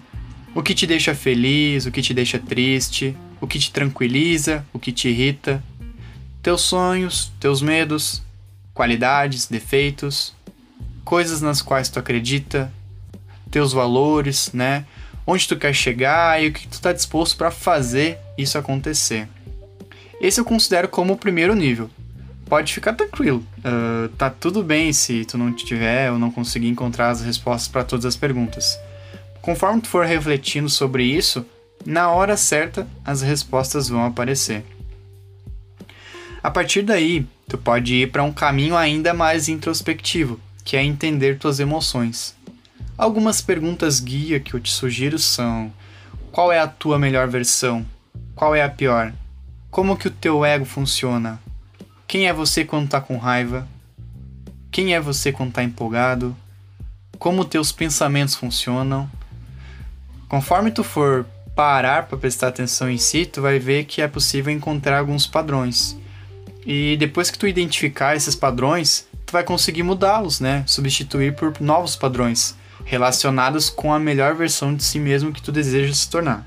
o 0.55 0.61
que 0.61 0.75
te 0.75 0.85
deixa 0.85 1.15
feliz, 1.15 1.85
o 1.85 1.91
que 1.91 2.01
te 2.01 2.13
deixa 2.13 2.37
triste, 2.37 3.15
o 3.41 3.47
que 3.47 3.57
te 3.57 3.71
tranquiliza, 3.71 4.65
o 4.71 4.79
que 4.79 4.91
te 4.91 5.09
irrita, 5.09 5.63
teus 6.41 6.61
sonhos, 6.61 7.31
teus 7.39 7.61
medos, 7.61 8.21
qualidades, 8.73 9.47
defeitos, 9.47 10.33
coisas 11.03 11.41
nas 11.41 11.61
quais 11.61 11.89
tu 11.89 11.99
acredita, 11.99 12.71
teus 13.49 13.73
valores, 13.73 14.51
né? 14.53 14.85
Onde 15.25 15.47
tu 15.47 15.55
quer 15.55 15.73
chegar 15.73 16.41
e 16.43 16.47
o 16.47 16.53
que 16.53 16.67
tu 16.67 16.73
está 16.73 16.91
disposto 16.91 17.37
para 17.37 17.49
fazer 17.49 18.17
isso 18.37 18.57
acontecer. 18.57 19.27
Esse 20.19 20.39
eu 20.39 20.45
considero 20.45 20.87
como 20.87 21.13
o 21.13 21.17
primeiro 21.17 21.55
nível. 21.55 21.89
Pode 22.45 22.73
ficar 22.73 22.93
tranquilo, 22.93 23.45
uh, 23.59 24.09
tá 24.09 24.29
tudo 24.29 24.61
bem 24.61 24.91
se 24.93 25.25
tu 25.25 25.37
não 25.37 25.51
tiver 25.53 26.11
ou 26.11 26.19
não 26.19 26.29
conseguir 26.29 26.67
encontrar 26.67 27.09
as 27.09 27.21
respostas 27.21 27.67
para 27.67 27.83
todas 27.83 28.05
as 28.05 28.15
perguntas. 28.15 28.77
Conforme 29.43 29.81
tu 29.81 29.89
for 29.89 30.05
refletindo 30.05 30.69
sobre 30.69 31.03
isso, 31.03 31.45
na 31.85 32.09
hora 32.09 32.37
certa 32.37 32.87
as 33.03 33.21
respostas 33.21 33.89
vão 33.89 34.05
aparecer. 34.05 34.63
A 36.41 36.49
partir 36.49 36.81
daí, 36.81 37.27
tu 37.49 37.57
pode 37.57 37.93
ir 37.93 38.09
para 38.09 38.23
um 38.23 38.31
caminho 38.31 38.77
ainda 38.77 39.13
mais 39.13 39.49
introspectivo, 39.49 40.39
que 40.63 40.77
é 40.77 40.81
entender 40.81 41.37
tuas 41.37 41.59
emoções. 41.59 42.33
Algumas 42.97 43.41
perguntas 43.41 43.99
guia 43.99 44.39
que 44.39 44.53
eu 44.53 44.61
te 44.61 44.71
sugiro 44.71 45.19
são: 45.19 45.73
Qual 46.31 46.49
é 46.49 46.59
a 46.59 46.67
tua 46.67 46.97
melhor 46.97 47.27
versão? 47.27 47.85
Qual 48.33 48.55
é 48.55 48.63
a 48.63 48.69
pior? 48.69 49.11
Como 49.69 49.97
que 49.97 50.07
o 50.07 50.11
teu 50.11 50.45
ego 50.45 50.63
funciona? 50.63 51.37
Quem 52.07 52.29
é 52.29 52.33
você 52.33 52.63
quando 52.63 52.87
tá 52.87 53.01
com 53.01 53.17
raiva? 53.17 53.67
Quem 54.71 54.95
é 54.95 55.01
você 55.01 55.33
quando 55.33 55.51
tá 55.51 55.61
empolgado? 55.61 56.33
Como 57.19 57.43
teus 57.43 57.73
pensamentos 57.73 58.35
funcionam? 58.35 59.11
Conforme 60.33 60.71
tu 60.71 60.83
for 60.83 61.27
parar 61.55 62.07
para 62.07 62.17
prestar 62.17 62.47
atenção 62.47 62.89
em 62.89 62.97
si, 62.97 63.23
tu 63.23 63.39
vai 63.39 63.59
ver 63.59 63.85
que 63.85 64.01
é 64.01 64.07
possível 64.07 64.51
encontrar 64.51 64.97
alguns 64.97 65.27
padrões. 65.27 65.95
E 66.65 66.97
depois 66.97 67.29
que 67.29 67.37
tu 67.37 67.47
identificar 67.47 68.15
esses 68.15 68.33
padrões, 68.33 69.07
tu 69.27 69.31
vai 69.31 69.43
conseguir 69.43 69.83
mudá-los, 69.83 70.39
né? 70.39 70.63
Substituir 70.65 71.35
por 71.35 71.53
novos 71.61 71.95
padrões 71.95 72.55
relacionados 72.83 73.69
com 73.69 73.93
a 73.93 73.99
melhor 73.99 74.33
versão 74.33 74.73
de 74.73 74.83
si 74.83 74.97
mesmo 74.97 75.31
que 75.31 75.39
tu 75.39 75.51
deseja 75.51 75.93
se 75.93 76.09
tornar. 76.09 76.43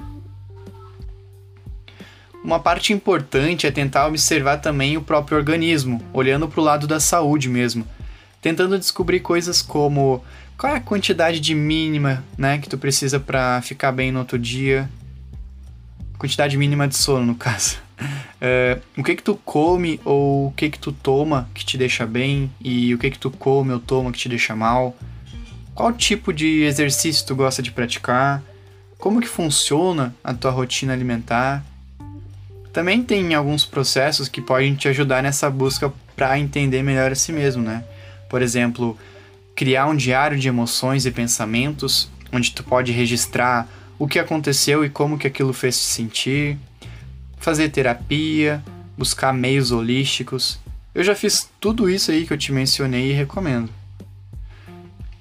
Uma 2.43 2.59
parte 2.59 2.93
importante 2.93 3.69
é 3.69 3.71
tentar 3.71 4.09
observar 4.09 4.57
também 4.57 4.97
o 4.97 5.03
próprio 5.03 5.39
organismo, 5.39 6.03
olhando 6.13 6.49
para 6.49 6.61
o 6.61 6.65
lado 6.65 6.89
da 6.89 6.99
saúde 6.99 7.49
mesmo, 7.49 7.87
tentando 8.43 8.81
descobrir 8.81 9.21
coisas 9.21 9.63
como 9.63 10.25
qual 10.59 10.73
é 10.73 10.77
a 10.77 10.81
quantidade 10.81 11.41
de 11.41 11.55
mínima, 11.55 12.25
né, 12.37 12.59
que 12.59 12.69
tu 12.69 12.79
precisa 12.79 13.21
para 13.21 13.61
ficar 13.63 13.93
bem 13.93 14.11
no 14.11 14.21
outro 14.21 14.39
dia, 14.39 14.89
quantidade 16.19 16.57
mínima 16.57 16.89
de 16.89 16.97
sono 16.97 17.27
no 17.27 17.35
caso. 17.35 17.79
É, 18.39 18.79
o 18.95 19.03
que 19.03 19.17
que 19.17 19.23
tu 19.23 19.35
come 19.35 19.99
ou 20.05 20.49
o 20.49 20.53
que 20.53 20.69
que 20.69 20.79
tu 20.79 20.93
toma 20.93 21.49
que 21.55 21.65
te 21.65 21.79
deixa 21.79 22.05
bem 22.05 22.51
e 22.61 22.95
o 22.95 22.99
que 22.99 23.11
que 23.11 23.19
tu 23.19 23.31
come 23.31 23.73
ou 23.73 23.81
toma 23.81 24.13
que 24.13 24.19
te 24.19 24.29
deixa 24.29 24.55
mal 24.55 24.95
qual 25.77 25.93
tipo 25.93 26.33
de 26.33 26.63
exercício 26.63 27.27
tu 27.27 27.37
gosta 27.37 27.63
de 27.63 27.71
praticar? 27.71 28.43
Como 28.97 29.21
que 29.21 29.29
funciona 29.29 30.15
a 30.25 30.33
tua 30.33 30.51
rotina 30.51 30.95
alimentar? 30.95 31.63
Também 32.73 33.03
tem 33.03 33.35
alguns 33.35 33.67
processos 33.67 34.27
que 34.27 34.41
podem 34.41 34.75
te 34.75 34.89
ajudar 34.89 35.23
nessa 35.23 35.51
busca 35.51 35.93
para 36.17 36.39
entender 36.39 36.83
melhor 36.83 37.13
a 37.13 37.15
si 37.15 37.31
mesmo, 37.31 37.63
né? 37.63 37.85
Por 38.27 38.41
exemplo, 38.41 38.97
criar 39.57 39.87
um 39.87 39.97
diário 39.97 40.39
de 40.39 40.47
emoções 40.47 41.07
e 41.07 41.11
pensamentos, 41.11 42.11
onde 42.31 42.53
tu 42.53 42.63
pode 42.63 42.93
registrar 42.93 43.67
o 43.99 44.07
que 44.07 44.19
aconteceu 44.19 44.85
e 44.85 44.91
como 44.91 45.19
que 45.19 45.27
aquilo 45.27 45.55
fez 45.55 45.79
te 45.79 45.85
sentir, 45.85 46.59
fazer 47.39 47.71
terapia, 47.71 48.63
buscar 48.99 49.33
meios 49.33 49.73
holísticos. 49.73 50.59
Eu 50.95 51.03
já 51.03 51.15
fiz 51.15 51.49
tudo 51.59 51.89
isso 51.89 52.11
aí 52.11 52.27
que 52.27 52.33
eu 52.35 52.39
te 52.39 52.53
mencionei 52.53 53.11
e 53.11 53.15
recomendo. 53.15 53.71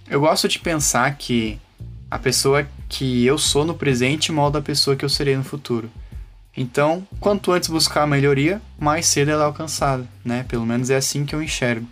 Eu 0.10 0.20
gosto 0.20 0.50
de 0.50 0.60
pensar 0.60 1.15
que 1.15 1.58
a 2.12 2.20
pessoa 2.20 2.68
que 2.89 3.25
eu 3.25 3.38
sou 3.38 3.65
no 3.65 3.74
presente 3.74 4.32
molda 4.32 4.60
a 4.60 4.62
pessoa 4.62 4.98
que 4.98 5.06
eu 5.06 5.10
serei 5.10 5.36
no 5.38 5.44
futuro. 5.44 5.89
Então, 6.56 7.08
quanto 7.20 7.51
antes 7.51 7.70
buscar 7.70 8.04
a 8.04 8.08
melhoria, 8.08 8.62
mais 8.77 9.06
cedo 9.08 9.32
ela 9.32 9.44
é 9.44 9.46
alcançada, 9.46 10.06
né? 10.24 10.46
Pelo 10.48 10.65
menos 10.65 10.89
é 10.89 10.96
assim 10.96 11.25
que 11.25 11.34
eu 11.34 11.42
enxergo. 11.42 11.88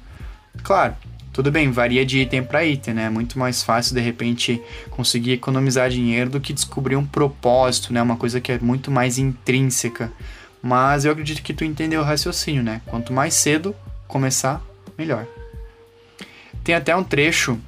Claro, 0.61 0.95
tudo 1.33 1.51
bem, 1.51 1.71
varia 1.71 2.05
de 2.05 2.19
item 2.19 2.43
para 2.43 2.63
item, 2.63 2.93
né? 2.93 3.05
É 3.05 3.09
muito 3.09 3.39
mais 3.39 3.63
fácil 3.63 3.95
de 3.95 3.99
repente 3.99 4.61
conseguir 4.91 5.31
economizar 5.31 5.89
dinheiro 5.89 6.29
do 6.29 6.39
que 6.39 6.53
descobrir 6.53 6.95
um 6.95 7.03
propósito, 7.05 7.91
né? 7.91 7.99
Uma 8.03 8.15
coisa 8.15 8.39
que 8.39 8.51
é 8.51 8.59
muito 8.59 8.91
mais 8.91 9.17
intrínseca. 9.17 10.13
Mas 10.61 11.03
eu 11.03 11.11
acredito 11.11 11.41
que 11.41 11.51
tu 11.51 11.65
entendeu 11.65 12.01
o 12.01 12.03
raciocínio, 12.03 12.61
né? 12.61 12.81
Quanto 12.85 13.11
mais 13.11 13.33
cedo 13.33 13.75
começar, 14.07 14.61
melhor. 14.95 15.25
Tem 16.63 16.75
até 16.75 16.95
um 16.95 17.03
trecho 17.03 17.59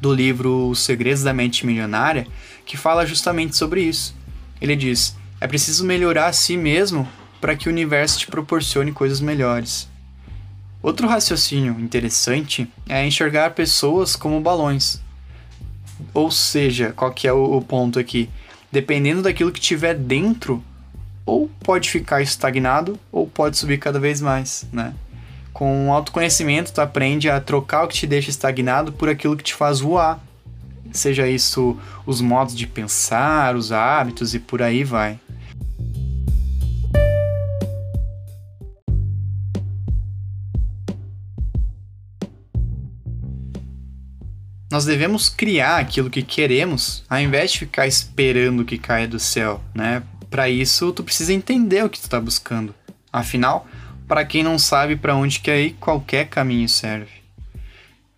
do 0.00 0.12
livro 0.12 0.68
Os 0.68 0.80
Segredos 0.80 1.22
da 1.22 1.32
Mente 1.32 1.64
Milionária, 1.64 2.26
que 2.66 2.76
fala 2.76 3.06
justamente 3.06 3.56
sobre 3.56 3.82
isso. 3.82 4.16
Ele 4.60 4.74
diz: 4.74 5.16
é 5.40 5.46
preciso 5.46 5.84
melhorar 5.84 6.26
a 6.26 6.32
si 6.32 6.56
mesmo 6.56 7.08
para 7.40 7.54
que 7.54 7.68
o 7.68 7.72
universo 7.72 8.18
te 8.18 8.26
proporcione 8.26 8.90
coisas 8.90 9.20
melhores. 9.20 9.88
Outro 10.84 11.08
raciocínio 11.08 11.80
interessante 11.80 12.70
é 12.86 13.06
enxergar 13.06 13.54
pessoas 13.54 14.14
como 14.14 14.38
balões. 14.38 15.00
Ou 16.12 16.30
seja, 16.30 16.92
qual 16.94 17.10
que 17.10 17.26
é 17.26 17.32
o 17.32 17.58
ponto 17.62 17.98
aqui? 17.98 18.28
Dependendo 18.70 19.22
daquilo 19.22 19.50
que 19.50 19.58
tiver 19.58 19.94
dentro, 19.94 20.62
ou 21.24 21.48
pode 21.60 21.88
ficar 21.88 22.20
estagnado 22.20 23.00
ou 23.10 23.26
pode 23.26 23.56
subir 23.56 23.78
cada 23.78 23.98
vez 23.98 24.20
mais, 24.20 24.66
né? 24.70 24.92
Com 25.54 25.90
autoconhecimento, 25.90 26.70
tu 26.70 26.82
aprende 26.82 27.30
a 27.30 27.40
trocar 27.40 27.84
o 27.84 27.88
que 27.88 27.96
te 27.96 28.06
deixa 28.06 28.28
estagnado 28.28 28.92
por 28.92 29.08
aquilo 29.08 29.38
que 29.38 29.44
te 29.44 29.54
faz 29.54 29.80
voar. 29.80 30.22
Seja 30.92 31.26
isso 31.26 31.78
os 32.04 32.20
modos 32.20 32.54
de 32.54 32.66
pensar, 32.66 33.56
os 33.56 33.72
hábitos 33.72 34.34
e 34.34 34.38
por 34.38 34.60
aí 34.60 34.84
vai. 34.84 35.18
Nós 44.74 44.84
devemos 44.84 45.28
criar 45.28 45.76
aquilo 45.76 46.10
que 46.10 46.20
queremos, 46.20 47.04
ao 47.08 47.20
invés 47.20 47.52
de 47.52 47.60
ficar 47.60 47.86
esperando 47.86 48.64
que 48.64 48.76
caia 48.76 49.06
do 49.06 49.20
céu, 49.20 49.62
né? 49.72 50.02
Para 50.28 50.50
isso, 50.50 50.90
tu 50.90 51.04
precisa 51.04 51.32
entender 51.32 51.84
o 51.84 51.88
que 51.88 52.00
tu 52.00 52.02
está 52.02 52.20
buscando. 52.20 52.74
Afinal, 53.12 53.68
para 54.08 54.24
quem 54.24 54.42
não 54.42 54.58
sabe 54.58 54.96
para 54.96 55.14
onde 55.14 55.38
quer 55.38 55.60
ir, 55.60 55.76
qualquer 55.78 56.26
caminho 56.26 56.68
serve. 56.68 57.22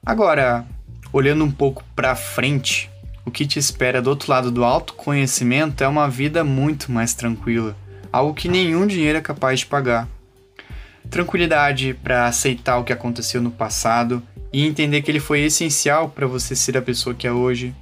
Agora, 0.02 0.64
olhando 1.12 1.44
um 1.44 1.50
pouco 1.50 1.84
para 1.94 2.16
frente, 2.16 2.90
o 3.26 3.30
que 3.30 3.46
te 3.46 3.58
espera 3.58 4.00
do 4.00 4.08
outro 4.08 4.30
lado 4.30 4.50
do 4.50 4.64
autoconhecimento 4.64 5.84
é 5.84 5.86
uma 5.86 6.08
vida 6.08 6.42
muito 6.42 6.90
mais 6.90 7.12
tranquila, 7.12 7.76
algo 8.10 8.32
que 8.32 8.48
nenhum 8.48 8.86
dinheiro 8.86 9.18
é 9.18 9.20
capaz 9.20 9.60
de 9.60 9.66
pagar. 9.66 10.08
Tranquilidade 11.10 11.94
para 11.94 12.26
aceitar 12.26 12.78
o 12.78 12.84
que 12.84 12.92
aconteceu 12.92 13.40
no 13.40 13.50
passado 13.50 14.22
e 14.52 14.66
entender 14.66 15.02
que 15.02 15.10
ele 15.10 15.20
foi 15.20 15.40
essencial 15.40 16.08
para 16.08 16.26
você 16.26 16.54
ser 16.54 16.76
a 16.76 16.82
pessoa 16.82 17.14
que 17.14 17.26
é 17.26 17.32
hoje. 17.32 17.74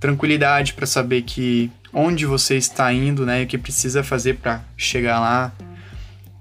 Tranquilidade 0.00 0.74
para 0.74 0.86
saber 0.86 1.22
que 1.22 1.70
onde 1.92 2.26
você 2.26 2.56
está 2.56 2.92
indo, 2.92 3.26
né, 3.26 3.42
e 3.42 3.44
o 3.44 3.46
que 3.46 3.58
precisa 3.58 4.02
fazer 4.02 4.36
para 4.36 4.62
chegar 4.76 5.20
lá 5.20 5.52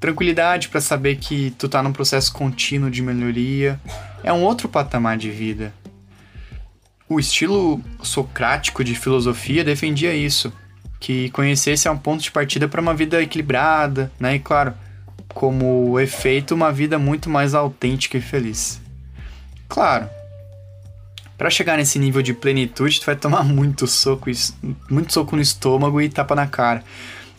tranquilidade 0.01 0.68
para 0.68 0.82
saber 0.82 1.18
que 1.18 1.51
tu 1.60 1.70
tá 1.70 1.82
num 1.84 1.94
processo 1.94 2.34
contínuo 2.34 2.90
de 2.90 3.04
melhoria. 3.04 3.80
É 4.24 4.34
um 4.34 4.42
outro 4.42 4.68
patamar 4.68 5.16
de 5.16 5.30
vida. 5.30 5.72
O 7.08 7.20
estilo 7.20 7.80
socrático 8.01 8.84
de 8.84 8.96
filosofia 8.96 9.63
defendia 9.63 10.13
isso, 10.13 10.51
que 11.00 11.30
conhecesse 11.30 11.88
é 11.88 11.92
um 11.92 11.98
ponto 11.98 12.24
de 12.24 12.32
partida 12.32 12.68
para 12.68 12.82
uma 12.82 12.96
vida 12.96 13.22
equilibrada, 13.22 14.12
né? 14.20 14.36
E 14.36 14.40
claro, 14.40 14.74
como 15.42 16.00
efeito, 16.00 16.54
uma 16.54 16.72
vida 16.72 17.00
muito 17.00 17.28
mais 17.28 17.56
autêntica 17.56 18.16
e 18.16 18.22
feliz. 18.22 18.80
Claro, 19.68 20.08
para 21.36 21.50
chegar 21.50 21.78
nesse 21.78 21.98
nível 21.98 22.22
de 22.22 22.32
plenitude, 22.32 23.00
tu 23.00 23.08
vai 23.08 23.16
tomar 23.16 23.42
muito 23.44 23.88
soco, 23.88 24.30
muito 24.88 25.12
soco 25.12 25.36
no 25.36 25.42
estômago 25.42 26.00
e 26.00 26.10
tapa 26.10 26.36
na 26.36 26.46
cara. 26.46 26.84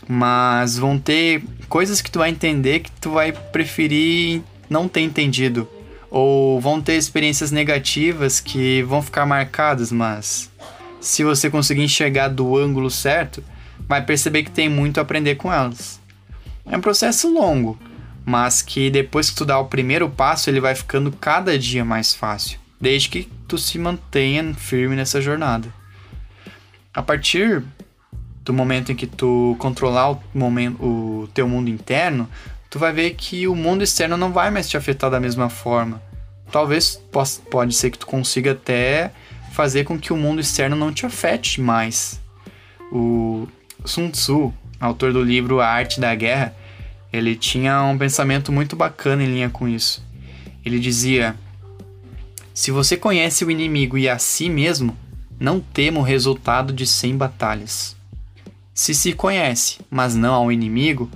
Mas 0.09 0.77
vão 0.77 0.99
ter 0.99 1.45
coisas 1.69 2.03
que 2.03 2.11
tu 2.11 2.19
vai 2.19 2.31
entender 2.31 2.81
que 2.81 2.91
tu 2.91 3.13
vai 3.13 3.31
preferir 3.31 4.43
não 4.69 4.89
ter 4.89 5.03
entendido. 5.03 5.69
Ou 6.11 6.61
vão 6.61 6.83
ter 6.83 6.95
experiências 6.95 7.53
negativas 7.53 8.41
que 8.41 8.83
vão 8.83 9.01
ficar 9.01 9.25
marcadas, 9.27 9.93
mas 9.93 10.51
se 11.01 11.23
você 11.23 11.49
conseguir 11.49 11.85
enxergar 11.85 12.27
do 12.27 12.59
ângulo 12.59 12.91
certo, 12.91 13.45
vai 13.87 14.05
perceber 14.05 14.43
que 14.43 14.51
tem 14.51 14.69
muito 14.69 14.99
a 14.99 15.03
aprender 15.03 15.37
com 15.37 15.53
elas. 15.53 16.01
É 16.67 16.77
um 16.77 16.81
processo 16.81 17.33
longo, 17.33 17.79
mas 18.25 18.62
que 18.62 18.91
depois 18.91 19.31
que 19.31 19.37
tu 19.37 19.45
dá 19.45 19.59
o 19.59 19.67
primeiro 19.67 20.09
passo, 20.09 20.49
ele 20.49 20.61
vai 20.61 20.75
ficando 20.75 21.11
cada 21.12 21.59
dia 21.59 21.85
mais 21.85 22.14
fácil, 22.14 22.59
desde 22.81 23.09
que 23.09 23.29
tu 23.49 23.59
se 23.59 23.79
mantenha 23.79 24.55
firme 24.55 24.97
nessa 24.97 25.21
jornada. 25.21 25.73
A 26.95 27.02
partir 27.02 27.62
do 28.45 28.52
momento 28.52 28.93
em 28.93 28.97
que 28.97 29.07
tu 29.07 29.57
controlar 29.59 30.12
o, 30.12 30.23
momento, 30.35 30.83
o 30.83 31.29
teu 31.33 31.49
mundo 31.49 31.71
interno, 31.71 32.29
tu 32.69 32.79
vai 32.79 32.93
ver 32.93 33.11
que 33.11 33.47
o 33.47 33.55
mundo 33.55 33.83
externo 33.83 34.17
não 34.17 34.33
vai 34.33 34.50
mais 34.50 34.69
te 34.69 34.76
afetar 34.76 35.11
da 35.11 35.21
mesma 35.21 35.49
forma. 35.49 36.02
Talvez 36.50 36.97
possa, 37.11 37.41
pode 37.50 37.75
ser 37.75 37.91
que 37.91 37.99
tu 37.99 38.07
consiga 38.07 38.52
até 38.52 39.11
fazer 39.52 39.85
com 39.85 39.99
que 39.99 40.12
o 40.12 40.17
mundo 40.17 40.41
externo 40.41 40.76
não 40.76 40.93
te 40.93 41.07
afete 41.07 41.61
mais. 41.61 42.21
O 42.91 43.49
Sun 43.85 44.11
Tzu, 44.11 44.52
autor 44.81 45.12
do 45.12 45.23
livro 45.23 45.61
A 45.61 45.67
Arte 45.67 46.00
da 46.00 46.14
Guerra, 46.14 46.55
ele 47.12 47.37
tinha 47.37 47.83
um 47.83 47.99
pensamento 47.99 48.50
muito 48.50 48.75
bacana 48.75 49.23
em 49.23 49.26
linha 49.26 49.50
com 49.50 49.69
isso. 49.69 50.04
Ele 50.64 50.78
dizia: 50.78 51.37
Se 52.54 52.71
você 52.71 52.97
conhece 52.97 53.45
o 53.45 53.50
inimigo 53.50 53.99
e 53.99 54.09
a 54.09 54.19
si 54.19 54.49
mesmo, 54.49 54.97
não 55.38 55.61
tema 55.61 56.00
o 56.00 56.02
resultado 56.02 56.73
de 56.73 56.87
100 56.87 57.16
batalhas. 57.16 57.97
Se 58.75 58.95
se 58.95 59.12
conhece, 59.12 59.81
mas 59.90 60.14
não 60.14 60.35
ao 60.35 60.52
inimigo, 60.52 61.11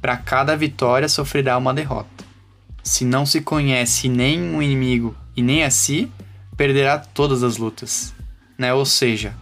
para 0.00 0.16
cada 0.16 0.56
vitória 0.56 1.08
sofrerá 1.08 1.58
uma 1.58 1.74
derrota. 1.74 2.24
Se 2.82 3.04
não 3.04 3.26
se 3.26 3.40
conhece 3.40 4.08
nem 4.08 4.54
o 4.54 4.62
inimigo 4.62 5.14
e 5.36 5.42
nem 5.42 5.62
a 5.62 5.70
si, 5.70 6.10
perderá 6.56 6.98
todas 6.98 7.42
as 7.42 7.56
lutas. 7.56 8.14
Né? 8.56 8.72
Ou 8.72 8.84
seja, 8.84 9.34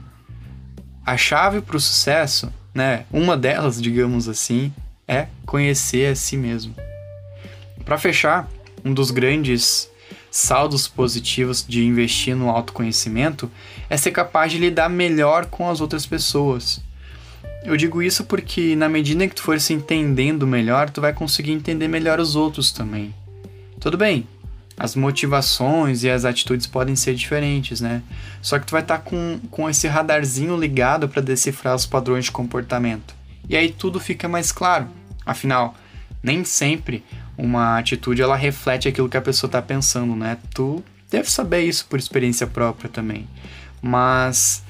a 1.06 1.16
chave 1.16 1.60
para 1.60 1.76
o 1.76 1.80
sucesso 1.80 2.52
né? 2.74 3.04
Uma 3.10 3.36
delas, 3.36 3.80
digamos 3.80 4.28
assim, 4.28 4.72
é 5.10 5.26
conhecer 5.44 6.06
a 6.06 6.14
si 6.14 6.36
mesmo. 6.36 6.72
Para 7.84 7.98
fechar, 7.98 8.48
um 8.84 8.94
dos 8.94 9.10
grandes 9.10 9.90
saldos 10.30 10.86
positivos 10.86 11.66
de 11.66 11.84
investir 11.84 12.36
no 12.36 12.48
autoconhecimento 12.48 13.50
é 13.88 13.96
ser 13.96 14.12
capaz 14.12 14.52
de 14.52 14.58
lidar 14.58 14.88
melhor 14.88 15.46
com 15.46 15.68
as 15.68 15.80
outras 15.80 16.06
pessoas. 16.06 16.80
Eu 17.64 17.76
digo 17.76 18.00
isso 18.00 18.24
porque 18.24 18.76
na 18.76 18.88
medida 18.88 19.26
que 19.26 19.34
tu 19.34 19.42
for 19.42 19.60
se 19.60 19.72
entendendo 19.72 20.46
melhor, 20.46 20.88
tu 20.88 21.00
vai 21.00 21.12
conseguir 21.12 21.50
entender 21.50 21.88
melhor 21.88 22.20
os 22.20 22.36
outros 22.36 22.70
também. 22.70 23.12
Tudo 23.80 23.98
bem, 23.98 24.28
as 24.78 24.94
motivações 24.94 26.04
e 26.04 26.10
as 26.10 26.24
atitudes 26.24 26.68
podem 26.68 26.94
ser 26.94 27.16
diferentes, 27.16 27.80
né? 27.80 28.00
Só 28.40 28.60
que 28.60 28.66
tu 28.66 28.70
vai 28.70 28.82
estar 28.82 28.98
tá 28.98 29.02
com, 29.02 29.40
com 29.50 29.68
esse 29.68 29.88
radarzinho 29.88 30.56
ligado 30.56 31.08
para 31.08 31.20
decifrar 31.20 31.74
os 31.74 31.84
padrões 31.84 32.26
de 32.26 32.30
comportamento. 32.30 33.14
E 33.48 33.56
aí 33.56 33.70
tudo 33.70 33.98
fica 33.98 34.28
mais 34.28 34.52
claro. 34.52 34.99
Afinal, 35.30 35.76
nem 36.20 36.44
sempre 36.44 37.04
uma 37.38 37.78
atitude 37.78 38.20
ela 38.20 38.34
reflete 38.34 38.88
aquilo 38.88 39.08
que 39.08 39.16
a 39.16 39.22
pessoa 39.22 39.46
está 39.46 39.62
pensando, 39.62 40.16
né? 40.16 40.36
Tu 40.52 40.82
deve 41.08 41.30
saber 41.30 41.62
isso 41.62 41.86
por 41.86 42.00
experiência 42.00 42.48
própria 42.48 42.90
também. 42.90 43.28
Mas 43.80 44.64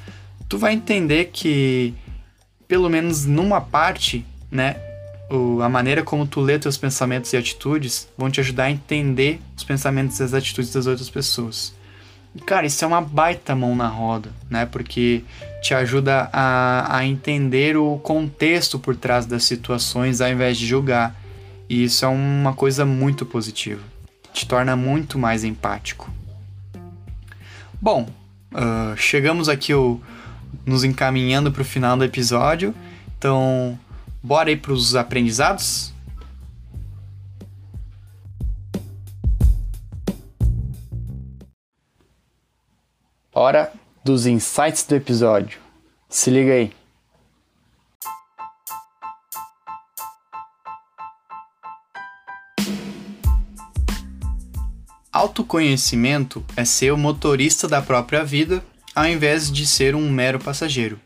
tu 0.50 0.58
vai 0.58 0.74
entender 0.74 1.30
que 1.32 1.94
pelo 2.68 2.90
menos 2.90 3.24
numa 3.24 3.60
parte, 3.60 4.24
né, 4.50 4.76
o, 5.30 5.62
a 5.62 5.68
maneira 5.68 6.02
como 6.02 6.26
tu 6.26 6.40
lê 6.40 6.58
teus 6.58 6.76
pensamentos 6.76 7.32
e 7.32 7.38
atitudes 7.38 8.06
vão 8.18 8.30
te 8.30 8.40
ajudar 8.40 8.64
a 8.64 8.70
entender 8.70 9.40
os 9.56 9.64
pensamentos 9.64 10.20
e 10.20 10.22
as 10.22 10.34
atitudes 10.34 10.72
das 10.72 10.86
outras 10.86 11.08
pessoas. 11.08 11.74
Cara, 12.46 12.66
isso 12.66 12.84
é 12.84 12.88
uma 12.88 13.00
baita 13.00 13.54
mão 13.54 13.74
na 13.74 13.88
roda, 13.88 14.30
né? 14.48 14.66
Porque 14.66 15.24
te 15.62 15.74
ajuda 15.74 16.30
a, 16.32 16.96
a 16.96 17.04
entender 17.04 17.76
o 17.76 17.98
contexto 17.98 18.78
por 18.78 18.94
trás 18.96 19.26
das 19.26 19.44
situações 19.44 20.20
ao 20.20 20.28
invés 20.28 20.56
de 20.56 20.66
julgar. 20.66 21.14
E 21.68 21.84
isso 21.84 22.04
é 22.04 22.08
uma 22.08 22.52
coisa 22.52 22.84
muito 22.84 23.26
positiva. 23.26 23.82
Te 24.32 24.46
torna 24.46 24.76
muito 24.76 25.18
mais 25.18 25.44
empático. 25.44 26.10
Bom, 27.80 28.08
uh, 28.52 28.96
chegamos 28.96 29.48
aqui 29.48 29.74
o, 29.74 30.00
nos 30.64 30.84
encaminhando 30.84 31.50
para 31.50 31.62
o 31.62 31.64
final 31.64 31.96
do 31.96 32.04
episódio. 32.04 32.74
Então, 33.18 33.78
Bora 34.22 34.50
aí 34.50 34.56
para 34.56 34.72
os 34.72 34.94
aprendizados? 34.94 35.94
Hora 43.32 43.72
dos 44.04 44.26
insights 44.26 44.82
do 44.82 44.96
episódio. 44.96 45.60
Se 46.08 46.30
liga 46.30 46.52
aí. 46.52 46.72
Autoconhecimento 55.12 56.44
é 56.56 56.64
ser 56.64 56.92
o 56.92 56.98
motorista 56.98 57.68
da 57.68 57.80
própria 57.80 58.24
vida 58.24 58.64
ao 58.96 59.06
invés 59.06 59.50
de 59.50 59.64
ser 59.64 59.94
um 59.94 60.10
mero 60.10 60.40
passageiro. 60.40 60.98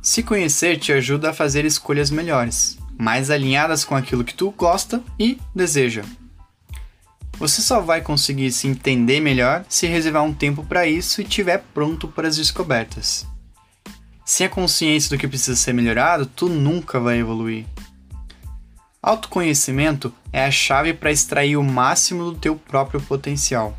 Se 0.00 0.22
conhecer 0.22 0.78
te 0.78 0.92
ajuda 0.92 1.30
a 1.30 1.34
fazer 1.34 1.64
escolhas 1.64 2.12
melhores, 2.12 2.78
mais 2.96 3.30
alinhadas 3.30 3.84
com 3.84 3.96
aquilo 3.96 4.22
que 4.22 4.34
tu 4.34 4.52
gosta 4.52 5.02
e 5.18 5.40
deseja. 5.52 6.04
Você 7.40 7.62
só 7.62 7.80
vai 7.80 8.02
conseguir 8.02 8.52
se 8.52 8.68
entender 8.68 9.18
melhor 9.18 9.64
se 9.66 9.86
reservar 9.86 10.22
um 10.22 10.34
tempo 10.34 10.62
para 10.62 10.86
isso 10.86 11.22
e 11.22 11.24
estiver 11.24 11.64
pronto 11.72 12.06
para 12.06 12.28
as 12.28 12.36
descobertas. 12.36 13.26
Sem 14.26 14.46
a 14.46 14.50
consciência 14.50 15.08
do 15.08 15.18
que 15.18 15.26
precisa 15.26 15.56
ser 15.56 15.72
melhorado, 15.72 16.26
tu 16.26 16.50
nunca 16.50 17.00
vai 17.00 17.18
evoluir. 17.18 17.64
Autoconhecimento 19.02 20.14
é 20.30 20.44
a 20.44 20.50
chave 20.50 20.92
para 20.92 21.10
extrair 21.10 21.56
o 21.56 21.64
máximo 21.64 22.24
do 22.24 22.34
teu 22.34 22.54
próprio 22.56 23.00
potencial. 23.00 23.74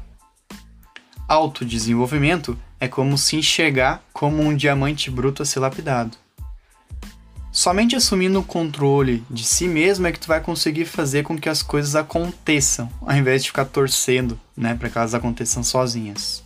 Autodesenvolvimento 1.27 2.57
é 2.79 2.87
como 2.87 3.15
se 3.15 3.35
enxergar 3.35 4.03
como 4.11 4.41
um 4.41 4.55
diamante 4.55 5.11
bruto 5.11 5.43
a 5.43 5.45
ser 5.45 5.59
lapidado. 5.59 6.17
Somente 7.61 7.95
assumindo 7.95 8.39
o 8.39 8.43
controle 8.43 9.23
de 9.29 9.43
si 9.43 9.67
mesmo 9.67 10.07
é 10.07 10.11
que 10.11 10.19
tu 10.19 10.27
vai 10.27 10.41
conseguir 10.41 10.85
fazer 10.85 11.21
com 11.21 11.37
que 11.37 11.47
as 11.47 11.61
coisas 11.61 11.95
aconteçam, 11.95 12.89
ao 12.99 13.15
invés 13.15 13.43
de 13.43 13.49
ficar 13.49 13.65
torcendo, 13.65 14.39
né, 14.57 14.73
para 14.73 14.89
que 14.89 14.97
elas 14.97 15.13
aconteçam 15.13 15.63
sozinhas. 15.63 16.43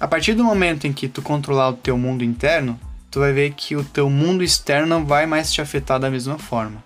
A 0.00 0.08
partir 0.08 0.34
do 0.34 0.42
momento 0.42 0.88
em 0.88 0.92
que 0.92 1.06
tu 1.06 1.22
controlar 1.22 1.68
o 1.68 1.76
teu 1.76 1.96
mundo 1.96 2.24
interno, 2.24 2.80
tu 3.12 3.20
vai 3.20 3.32
ver 3.32 3.54
que 3.54 3.76
o 3.76 3.84
teu 3.84 4.10
mundo 4.10 4.42
externo 4.42 4.88
não 4.88 5.06
vai 5.06 5.24
mais 5.24 5.52
te 5.52 5.62
afetar 5.62 6.00
da 6.00 6.10
mesma 6.10 6.36
forma. 6.36 6.82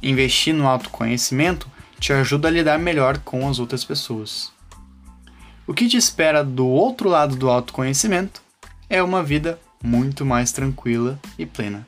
Investir 0.00 0.54
no 0.54 0.68
autoconhecimento 0.68 1.68
te 1.98 2.12
ajuda 2.12 2.46
a 2.46 2.52
lidar 2.52 2.78
melhor 2.78 3.18
com 3.18 3.48
as 3.48 3.58
outras 3.58 3.84
pessoas. 3.84 4.52
O 5.66 5.74
que 5.74 5.88
te 5.88 5.96
espera 5.96 6.44
do 6.44 6.64
outro 6.64 7.08
lado 7.08 7.34
do 7.34 7.50
autoconhecimento 7.50 8.40
é 8.88 9.02
uma 9.02 9.20
vida 9.20 9.58
muito 9.82 10.24
mais 10.24 10.52
tranquila 10.52 11.18
e 11.38 11.44
plena. 11.44 11.86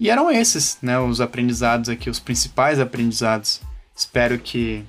E 0.00 0.10
eram 0.10 0.30
esses, 0.30 0.78
né, 0.82 0.98
os 0.98 1.20
aprendizados 1.20 1.88
aqui, 1.88 2.10
os 2.10 2.18
principais 2.18 2.80
aprendizados. 2.80 3.60
Espero 3.94 4.38
que 4.38 4.84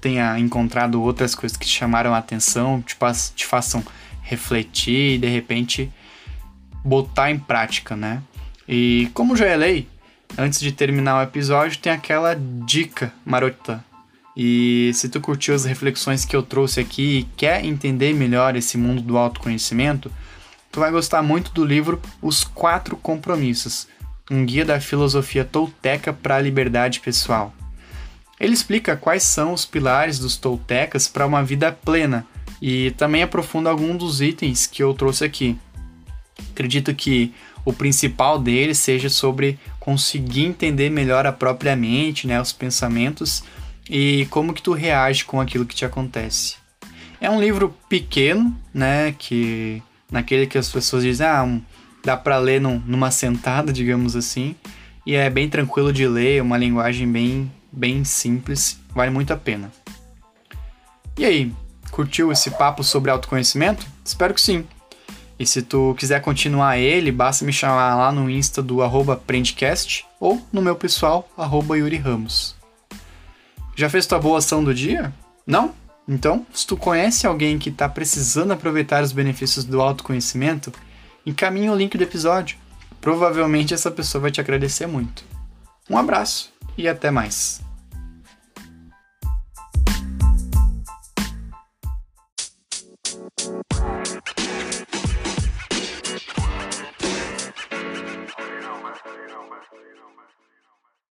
tenha 0.00 0.38
encontrado 0.38 1.02
outras 1.02 1.34
coisas 1.34 1.56
que 1.56 1.66
te 1.66 1.72
chamaram 1.72 2.14
a 2.14 2.18
atenção, 2.18 2.80
te, 2.80 2.96
te 3.34 3.44
façam 3.44 3.84
refletir 4.22 5.16
e 5.16 5.18
de 5.18 5.28
repente 5.28 5.92
botar 6.84 7.30
em 7.30 7.38
prática, 7.38 7.94
né? 7.94 8.22
E 8.66 9.10
como 9.12 9.36
já 9.36 9.46
é 9.46 9.56
lei, 9.56 9.88
antes 10.38 10.60
de 10.60 10.72
terminar 10.72 11.18
o 11.18 11.22
episódio, 11.22 11.78
tem 11.78 11.92
aquela 11.92 12.34
dica 12.64 13.12
marota. 13.24 13.84
E 14.36 14.90
se 14.94 15.08
tu 15.08 15.20
curtiu 15.20 15.54
as 15.54 15.64
reflexões 15.64 16.24
que 16.24 16.34
eu 16.34 16.42
trouxe 16.42 16.80
aqui 16.80 17.18
e 17.18 17.22
quer 17.36 17.64
entender 17.64 18.14
melhor 18.14 18.56
esse 18.56 18.78
mundo 18.78 19.02
do 19.02 19.18
autoconhecimento, 19.18 20.10
tu 20.72 20.80
vai 20.80 20.90
gostar 20.90 21.22
muito 21.22 21.52
do 21.52 21.64
livro 21.64 22.00
Os 22.22 22.42
Quatro 22.42 22.96
Compromissos, 22.96 23.86
um 24.30 24.44
guia 24.46 24.64
da 24.64 24.80
filosofia 24.80 25.44
tolteca 25.44 26.12
para 26.12 26.36
a 26.36 26.40
liberdade 26.40 26.98
pessoal. 27.00 27.52
Ele 28.40 28.54
explica 28.54 28.96
quais 28.96 29.22
são 29.22 29.52
os 29.52 29.66
pilares 29.66 30.18
dos 30.18 30.38
toltecas 30.38 31.06
para 31.06 31.26
uma 31.26 31.44
vida 31.44 31.70
plena 31.70 32.26
e 32.60 32.90
também 32.92 33.22
aprofunda 33.22 33.68
alguns 33.68 33.98
dos 33.98 34.20
itens 34.22 34.66
que 34.66 34.82
eu 34.82 34.94
trouxe 34.94 35.24
aqui. 35.24 35.58
Acredito 36.50 36.94
que 36.94 37.34
o 37.64 37.72
principal 37.72 38.38
deles 38.38 38.78
seja 38.78 39.10
sobre 39.10 39.60
conseguir 39.78 40.46
entender 40.46 40.90
melhor 40.90 41.26
a 41.26 41.32
própria 41.32 41.76
mente, 41.76 42.26
né, 42.26 42.40
os 42.40 42.52
pensamentos 42.52 43.44
e 43.88 44.26
como 44.30 44.54
que 44.54 44.62
tu 44.62 44.72
reage 44.72 45.24
com 45.24 45.40
aquilo 45.40 45.66
que 45.66 45.74
te 45.74 45.84
acontece. 45.84 46.56
É 47.20 47.30
um 47.30 47.40
livro 47.40 47.76
pequeno, 47.88 48.58
né, 48.74 49.14
que 49.16 49.82
naquele 50.12 50.46
que 50.46 50.58
as 50.58 50.68
pessoas 50.68 51.02
dizem, 51.02 51.26
ah, 51.26 51.42
um, 51.42 51.60
dá 52.04 52.16
para 52.16 52.38
ler 52.38 52.60
num, 52.60 52.80
numa 52.86 53.10
sentada, 53.10 53.72
digamos 53.72 54.14
assim, 54.14 54.54
e 55.04 55.14
é 55.14 55.28
bem 55.28 55.48
tranquilo 55.48 55.92
de 55.92 56.06
ler, 56.06 56.42
uma 56.42 56.56
linguagem 56.56 57.10
bem, 57.10 57.50
bem 57.72 58.04
simples, 58.04 58.78
vale 58.94 59.10
muito 59.10 59.32
a 59.32 59.36
pena. 59.36 59.72
E 61.18 61.24
aí, 61.24 61.52
curtiu 61.90 62.30
esse 62.30 62.50
papo 62.50 62.84
sobre 62.84 63.10
autoconhecimento? 63.10 63.86
Espero 64.04 64.34
que 64.34 64.40
sim. 64.40 64.64
E 65.38 65.46
se 65.46 65.62
tu 65.62 65.94
quiser 65.98 66.20
continuar 66.20 66.78
ele, 66.78 67.10
basta 67.10 67.44
me 67.44 67.52
chamar 67.52 67.96
lá 67.96 68.12
no 68.12 68.30
Insta 68.30 68.62
do 68.62 68.82
arroba 68.82 69.20
ou 70.20 70.40
no 70.52 70.62
meu 70.62 70.76
pessoal, 70.76 71.28
arroba 71.36 71.76
Yuri 71.76 71.96
Ramos. 71.96 72.54
Já 73.74 73.88
fez 73.88 74.06
tua 74.06 74.18
boa 74.18 74.38
ação 74.38 74.62
do 74.62 74.74
dia? 74.74 75.12
Não? 75.46 75.74
Então, 76.08 76.46
se 76.52 76.66
tu 76.66 76.76
conhece 76.76 77.26
alguém 77.26 77.58
que 77.58 77.68
está 77.68 77.88
precisando 77.88 78.52
aproveitar 78.52 79.02
os 79.02 79.12
benefícios 79.12 79.64
do 79.64 79.80
autoconhecimento, 79.80 80.72
encaminhe 81.24 81.70
o 81.70 81.74
link 81.74 81.96
do 81.96 82.04
episódio. 82.04 82.58
Provavelmente 83.00 83.74
essa 83.74 83.90
pessoa 83.90 84.22
vai 84.22 84.30
te 84.30 84.40
agradecer 84.40 84.86
muito. 84.86 85.24
Um 85.88 85.96
abraço 85.96 86.52
e 86.76 86.88
até 86.88 87.10
mais. 87.10 87.60